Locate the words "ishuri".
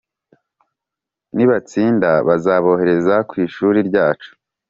3.45-3.79